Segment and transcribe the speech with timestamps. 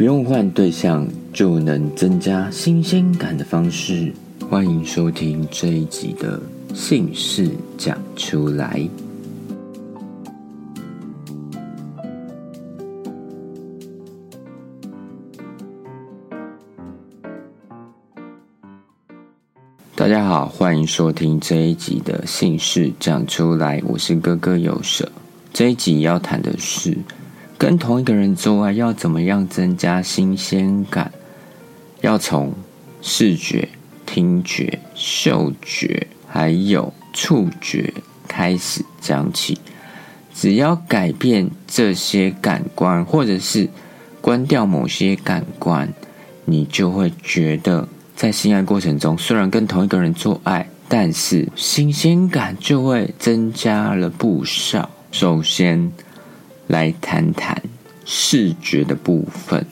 [0.00, 4.10] 不用换对象就能增加新鲜感的方式。
[4.48, 6.40] 欢迎收听这一集的
[6.72, 8.88] 姓氏讲出来。
[19.94, 23.82] 大家好，欢迎收听这一集的姓氏讲出来。
[23.86, 25.06] 我是哥哥有舍。
[25.52, 26.96] 这一集要谈的是。
[27.60, 31.12] 跟同一个人做爱要怎么样增加新鲜感？
[32.00, 32.54] 要从
[33.02, 33.68] 视觉、
[34.06, 37.92] 听觉、嗅觉还有触觉
[38.26, 39.58] 开始讲起。
[40.32, 43.68] 只要改变这些感官，或者是
[44.22, 45.92] 关掉某些感官，
[46.46, 47.86] 你就会觉得
[48.16, 54.88] 在性爱过程中，虽然跟同一个人做爱，但是新鲜感就会增加了不少。
[55.12, 55.92] 首先。
[56.70, 57.60] 来谈谈
[58.04, 59.66] 视觉的部分。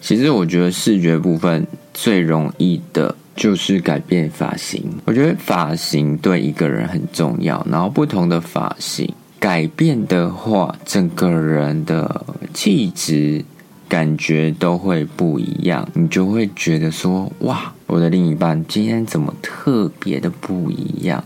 [0.00, 4.82] 其实我觉得视觉部分最容易的就是改变发型。
[5.06, 13.44] 我觉得发型对一个人很重要，然后不同的发型改变的话，整个人的气质
[13.88, 15.88] 感觉都会不一样。
[15.94, 21.24] 你就会觉得说：“哇，我的另一半今天怎么特别的不一样？”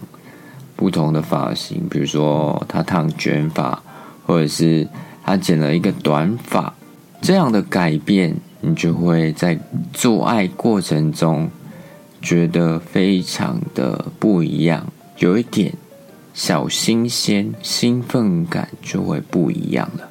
[0.77, 3.83] 不同的发型，比如说他烫卷发。
[4.29, 4.87] 或者是
[5.25, 6.75] 他剪了一个短发，
[7.23, 9.59] 这样的改变，你就会在
[9.95, 11.49] 做爱过程中
[12.21, 15.73] 觉得非常的不一样，有一点
[16.35, 20.11] 小新鲜，兴奋感就会不一样了。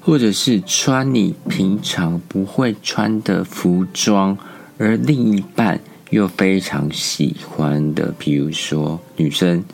[0.00, 4.38] 或者是穿你平常不会穿的服装，
[4.78, 9.64] 而另一半又非常喜欢的，比如说女生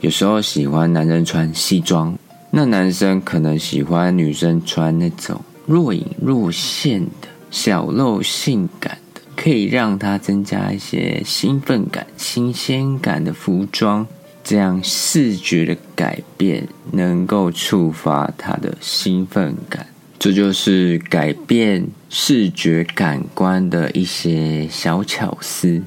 [0.00, 2.18] 有时候喜欢男人穿西装。
[2.50, 14.06] 那男生可能喜欢女生穿那种若隐若现的小露性感的，可以让他增加一些兴奋感、新鲜感的服装，
[14.42, 19.86] 这样视觉的改变能够触发他的兴奋感。
[20.18, 25.82] 这就是改变视觉感官的一些小巧思。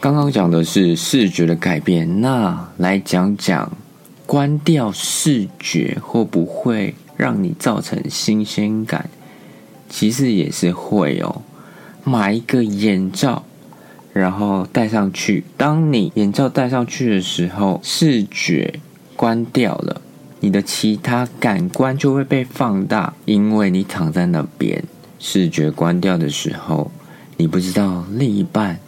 [0.00, 3.70] 刚刚讲的是视觉的改变，那来讲讲。
[4.26, 9.10] 关掉视觉会不会让你造成新鲜感？
[9.88, 11.42] 其实也是会哦。
[12.02, 13.44] 买一个眼罩，
[14.12, 15.44] 然后戴上去。
[15.56, 18.80] 当你眼罩戴上去的时候，视觉
[19.14, 20.00] 关掉了，
[20.40, 23.14] 你的其他感官就会被放大。
[23.24, 24.82] 因为你躺在那边，
[25.18, 26.90] 视觉关掉的时候，
[27.36, 28.78] 你不知道另一半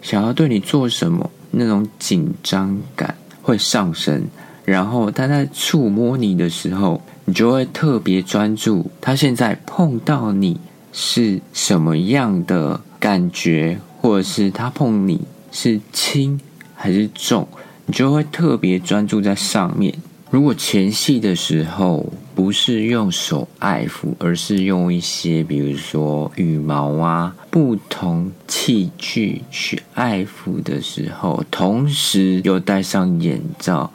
[0.00, 4.24] 想要对你做什么，那种紧张感会上升。
[4.64, 8.90] 然后他在触摸你的时候，你就会特别专注。
[9.00, 10.58] 他现在碰到你
[10.92, 15.20] 是什么样的感觉，或者是他碰你
[15.52, 16.40] 是轻
[16.74, 17.46] 还是重，
[17.86, 19.94] 你就会特别专注在上面。
[20.30, 22.04] 如果前戏的时候
[22.34, 33.92] 不是用手爱抚，而是用一些比如说羽毛啊、不同器具去爱抚的时候，同时又戴上眼罩。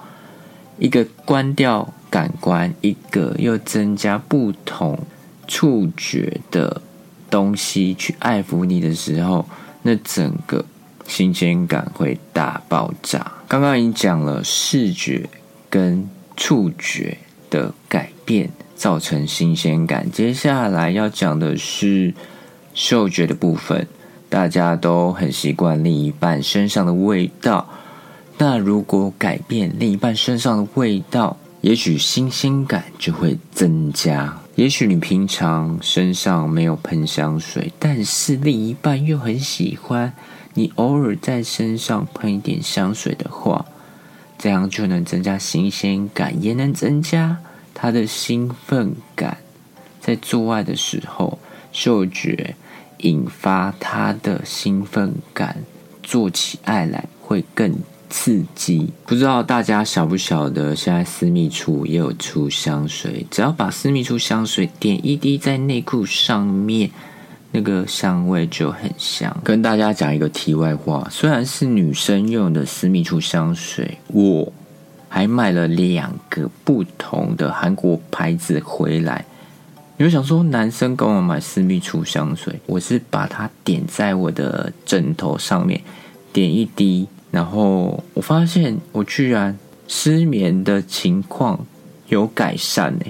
[0.79, 4.97] 一个关掉感官，一个又增加不同
[5.47, 6.81] 触觉的
[7.29, 9.45] 东西去爱抚你的时候，
[9.83, 10.65] 那整个
[11.05, 13.31] 新鲜感会大爆炸。
[13.47, 15.29] 刚刚已经讲了视觉
[15.69, 17.17] 跟触觉
[17.49, 22.13] 的改变造成新鲜感，接下来要讲的是
[22.73, 23.87] 嗅觉的部分。
[24.29, 27.67] 大家都很习惯另一半身上的味道。
[28.41, 34.39] 那如果改变另一半身上的味道，也许新鲜感就会增加。
[34.55, 40.13] 也许你平常身上没有喷香水，但是另一半又很喜欢
[40.53, 43.65] 你偶尔在身上喷一点香水的话，
[44.37, 47.39] 这样就能增加新鲜感，也能增加
[47.73, 49.39] 他的兴奋感。
[49.99, 51.39] 在做爱的时候，
[51.73, 52.55] 嗅觉
[52.99, 55.57] 引发他的兴奋感，
[56.01, 57.75] 做起爱来会更。
[58.09, 66.89] 刺激，不知道大家晓不晓得，现在私密处也有出香水，只要把私密处香水点一滴在内裤上面，
[67.51, 69.35] 那个香味就很香。
[69.43, 74.51] 跟大家讲一个题外话，虽然是女生用的私密处香水，我
[75.07, 79.23] 还买了两个不同的韩国牌子回来。
[79.97, 85.79] 你会想说，男生跟我买私密处香水，我是把它点在我的枕头上面，
[86.33, 87.07] 点一滴。
[87.31, 91.65] 然后我发现，我居然失眠的情况
[92.07, 93.05] 有改善呢。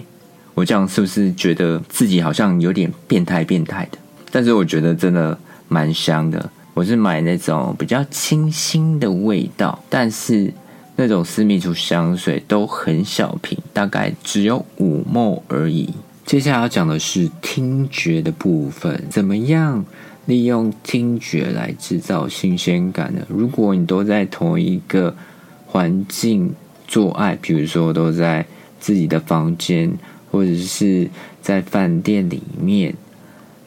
[0.54, 3.98] 我这样是不是觉得自己好像有点变态变态的？
[4.30, 5.38] 但是我觉得真的
[5.68, 6.50] 蛮香的。
[6.74, 10.54] 我是买那种比较清新的味道，但是
[10.96, 15.90] 那种私密处香水都很小瓶，大概只有五沫而已。
[16.26, 19.84] 接下来要讲的是听觉的部分，怎么样
[20.30, 23.26] 利用听觉来制造新鲜感的？
[23.28, 25.14] 如果你都在同一个
[25.66, 26.54] 环境
[26.88, 28.46] 做爱，比如说都在
[28.80, 29.92] 自己的房间，
[30.32, 31.10] 或者是
[31.42, 32.94] 在饭店里面，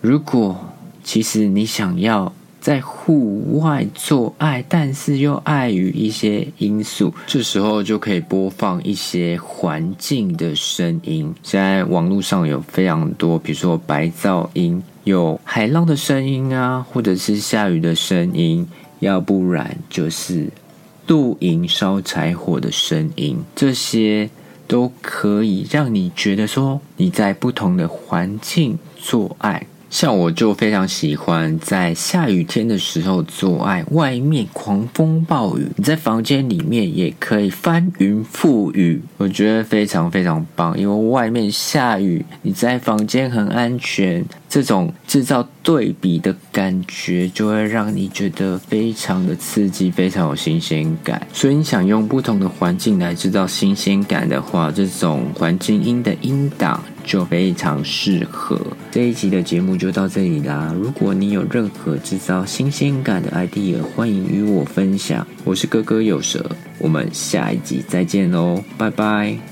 [0.01, 0.57] 如果
[1.03, 2.33] 其实你想要。
[2.63, 11.35] 在户外做爱，但是又碍于一些因素，这时候就可以播放一些环境的声音。
[11.43, 18.69] 现在网络上有非常多，比如说白噪音，有海浪的声音啊，或者是下雨的声音，
[19.01, 20.49] 要不然就是
[21.07, 24.31] 露营烧柴火的声音，这些
[24.69, 29.67] 都可以让你觉得说你在不同的环境做爱。
[29.93, 40.77] 像我就非常喜欢在下雨天的时候做爱，外面狂风暴雨，你在房间里面也可以翻云覆雨，我觉得非常非常棒。
[40.79, 51.25] 因为外面下雨，你在房间很安全，这种制造对比的感觉就会让你觉得非常的刺激，非常有新鲜感。
[51.35, 56.83] 所以你想用不同的环境来制造新鲜感的话，这种环境音的音档。
[57.05, 58.61] 就非常适合
[58.91, 60.75] 这一集的节目就到这里啦。
[60.79, 65.27] 如果你有任何制造新鲜感的 idea，欢迎与我分享。
[65.45, 66.45] 我是哥哥有蛇，
[66.79, 69.52] 我们下一集再见喽，拜拜。